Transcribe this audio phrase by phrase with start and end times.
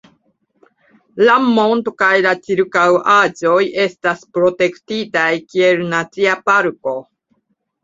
[1.27, 6.99] La monto kaj la ĉirkaŭaĵoj estas protektitaj kiel Nacia Parko.